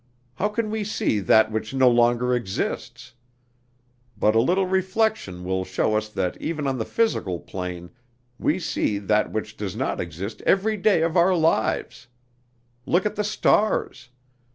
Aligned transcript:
How 0.37 0.49
can 0.49 0.71
we 0.71 0.83
see 0.83 1.19
that 1.19 1.51
which 1.51 1.75
no 1.75 1.87
longer 1.87 2.33
exists? 2.33 3.13
But 4.17 4.33
a 4.33 4.41
little 4.41 4.65
reflection 4.65 5.43
will 5.43 5.63
show 5.63 5.95
us 5.95 6.09
that 6.09 6.37
even 6.41 6.65
on 6.65 6.79
the 6.79 6.85
physical 6.85 7.39
plane 7.39 7.91
we 8.39 8.57
see 8.57 8.97
that 8.97 9.31
which 9.31 9.55
does 9.57 9.75
not 9.75 10.01
exist 10.01 10.41
every 10.41 10.75
day 10.75 11.03
of 11.03 11.15
our 11.15 11.35
lives. 11.35 12.07
Look 12.87 13.05
at 13.05 13.15
the 13.15 13.23
stars. 13.23 14.09